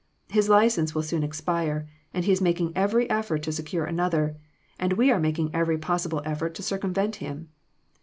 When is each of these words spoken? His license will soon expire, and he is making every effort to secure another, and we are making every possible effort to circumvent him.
His 0.29 0.49
license 0.49 0.95
will 0.95 1.03
soon 1.03 1.21
expire, 1.21 1.87
and 2.11 2.25
he 2.25 2.31
is 2.31 2.41
making 2.41 2.73
every 2.75 3.07
effort 3.07 3.43
to 3.43 3.51
secure 3.51 3.85
another, 3.85 4.35
and 4.79 4.93
we 4.93 5.11
are 5.11 5.19
making 5.19 5.53
every 5.53 5.77
possible 5.77 6.23
effort 6.25 6.55
to 6.55 6.63
circumvent 6.63 7.17
him. 7.17 7.49